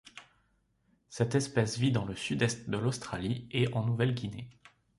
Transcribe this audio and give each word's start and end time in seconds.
Cette 1.11 1.35
espèce 1.35 1.77
vit 1.77 1.91
dans 1.91 2.05
le 2.05 2.15
sud-est 2.15 2.67
de 2.71 2.77
l'Australie 2.79 3.47
et 3.51 3.71
en 3.75 3.85
Nouvelle-Guinée. 3.85 4.49